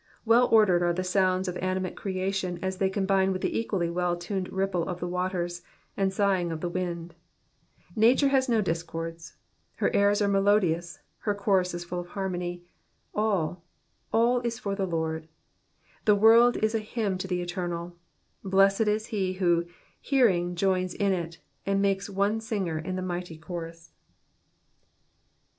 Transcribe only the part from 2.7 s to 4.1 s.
they combine with the equally